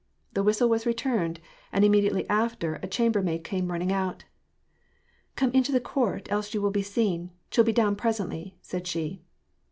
[0.33, 1.39] The whis tle was returned,
[1.71, 4.23] and immediately after a chambermaid came running out.
[4.79, 8.87] '< Come into the court, else you will be seen; she'll be down presently," said
[8.87, 9.21] she.